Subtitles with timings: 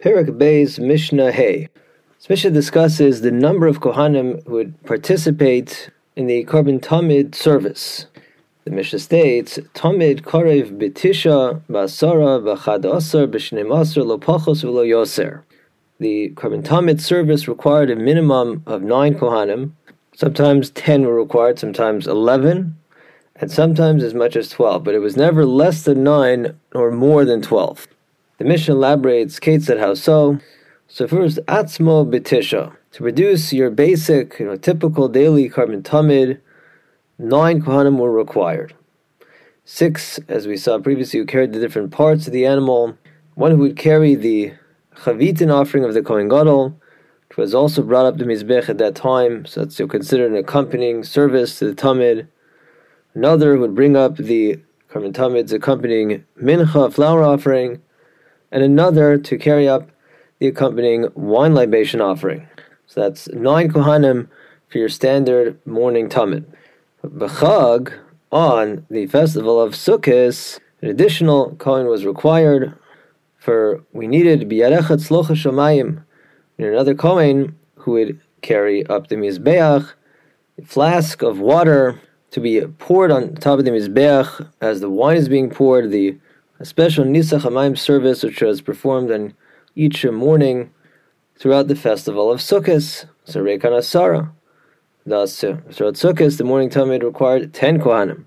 [0.00, 1.68] Perek Beis Mishnah Hey.
[2.18, 8.06] This Mishnah discusses the number of Kohanim who would participate in the Korban Tamid service.
[8.62, 15.42] The Mishnah states, Tamid Karev Bitisha Basara Bachad Asar B'Shneim Asar Lo Pachos V'Lo Yoser.
[15.98, 19.72] The Korban Tamid service required a minimum of nine Kohanim.
[20.14, 22.78] Sometimes ten were required, sometimes eleven,
[23.34, 27.24] and sometimes as much as twelve, but it was never less than nine or more
[27.24, 27.88] than twelve.
[28.38, 30.38] The Mishnah elaborates, Kate said how so.
[30.86, 32.76] So first, Atzmo Betisha.
[32.92, 36.40] To produce your basic, you know, typical daily Korban Tamid,
[37.18, 38.74] nine Kohanim were required.
[39.64, 42.96] Six, as we saw previously, who carried the different parts of the animal.
[43.34, 44.54] One who would carry the
[44.94, 46.80] Chavitin offering of the Kohen Gadol,
[47.28, 51.02] which was also brought up to Mizbeach at that time, so that's considered an accompanying
[51.02, 52.28] service to the Tamid.
[53.14, 57.82] Another would bring up the Korban Tamid's accompanying Mincha, flour offering,
[58.50, 59.90] and another to carry up
[60.38, 62.48] the accompanying wine libation offering.
[62.86, 64.28] So that's nine kohanim
[64.68, 66.44] for your standard morning tamid.
[67.04, 67.92] B'chag,
[68.30, 72.74] on the festival of Sukkot, an additional kohen was required
[73.38, 76.04] for we needed biyarechat slocha shamayim,
[76.58, 79.92] another kohen who would carry up the mizbeach,
[80.58, 85.16] a flask of water to be poured on top of the mizbeach as the wine
[85.16, 85.90] is being poured.
[85.90, 86.18] The
[86.60, 89.34] a special Nisach Hamayim service which was performed on
[89.76, 90.70] each morning
[91.36, 94.32] throughout the festival of Sukkot, so Rekan Asara.
[95.06, 98.24] Thus, throughout Sukkot, the morning Tamid required 10 Kohanim.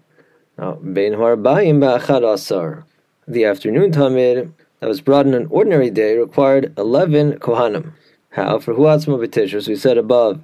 [0.58, 2.86] Now, Bein Harbayim Ba'achad Asar.
[3.28, 7.94] The afternoon Tamid that was brought in an ordinary day required 11 Kohanim.
[8.30, 8.60] How?
[8.60, 10.42] For Huatzma B'Tish, as we said above,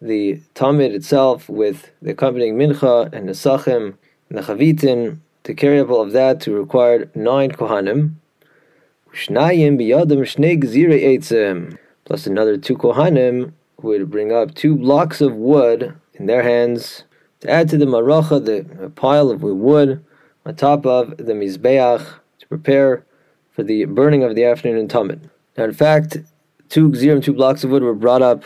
[0.00, 3.96] the Tamid itself with the accompanying Mincha and the Sachim
[4.28, 8.14] and the Chavitin to carry up all of that to required nine kohanim.
[9.12, 10.24] Shnayim biyadim
[10.58, 16.42] gzire Plus another two kohanim who would bring up two blocks of wood in their
[16.42, 17.04] hands
[17.40, 20.04] to add to the maracha, the pile of wood
[20.46, 22.04] on top of the mizbeach
[22.38, 23.04] to prepare
[23.50, 25.30] for the burning of the afternoon tamid.
[25.56, 26.16] Now, in fact,
[26.68, 28.44] two gzirim, two blocks of wood were brought up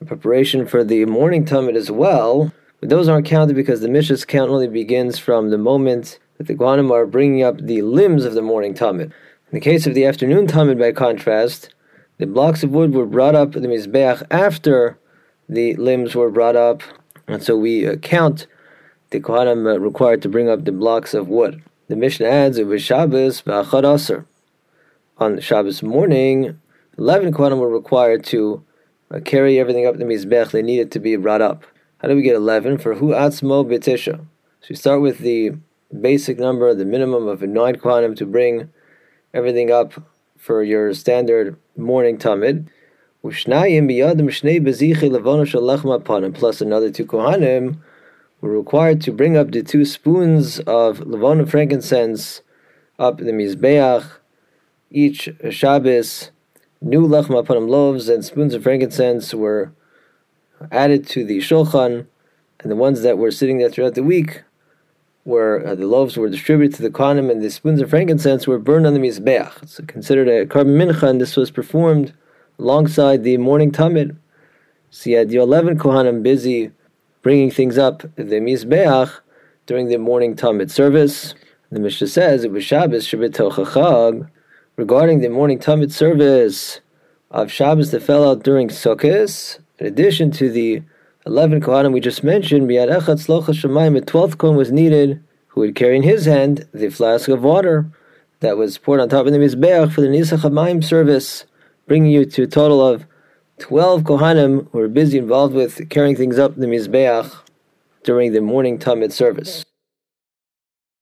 [0.00, 2.52] in preparation for the morning tamid as well.
[2.80, 6.54] But those aren't counted because the Mishnah's count only begins from the moment that the
[6.54, 9.02] Kohanim are bringing up the limbs of the morning Tamid.
[9.02, 9.12] In
[9.52, 11.74] the case of the afternoon Tamid, by contrast,
[12.16, 14.98] the blocks of wood were brought up the Mizbeach after
[15.50, 16.82] the limbs were brought up,
[17.28, 18.46] and so we uh, count
[19.10, 21.62] the Kohanim uh, required to bring up the blocks of wood.
[21.88, 24.24] The Mishnah adds, it was Shabbos ba'achad aser.
[25.18, 26.58] On Shabbos morning,
[26.96, 28.64] 11 Kohanim were required to
[29.10, 31.64] uh, carry everything up the Mizbeach they needed to be brought up.
[31.98, 32.78] How do we get 11?
[32.78, 34.20] For Hu Atzmo B'Tisha.
[34.62, 35.52] So we start with the
[35.98, 38.70] basic number, the minimum of nine kohanim to bring
[39.34, 39.94] everything up
[40.36, 42.68] for your standard morning tamid.
[43.22, 43.44] Plus
[46.60, 47.76] another two kohanim
[48.40, 52.40] were required to bring up the two spoons of levana frankincense
[52.98, 54.10] up in the mizbeach.
[54.90, 56.30] Each Shabbos,
[56.80, 59.72] new lechma panim loaves and spoons of frankincense were
[60.72, 62.06] added to the shulchan,
[62.60, 64.42] and the ones that were sitting there throughout the week
[65.24, 68.58] where uh, the loaves were distributed to the Kohanim and the spoons of frankincense were
[68.58, 69.62] burned on the Mizbeach.
[69.62, 72.14] It's considered a korban mincha, and this was performed
[72.58, 74.16] alongside the morning Tamid.
[74.90, 76.72] So you had the 11 Kohanim busy
[77.22, 79.20] bringing things up the Mizbeach
[79.66, 81.34] during the morning Tamid service.
[81.70, 84.28] The Mishnah says it was Shabbos Shabbat Chag
[84.76, 86.80] regarding the morning Tamid service
[87.30, 90.82] of Shabbos that fell out during Sukkot, in addition to the
[91.30, 96.24] 11 Kohanim we just mentioned, a 12th Kohen was needed, who would carry in his
[96.24, 97.88] hand the flask of water
[98.40, 101.44] that was poured on top of the Mizbeach for the Nisach HaMayim service,
[101.86, 103.06] bringing you to a total of
[103.60, 107.32] 12 Kohanim who were busy involved with carrying things up the Mizbeach
[108.02, 109.64] during the morning Tamid service.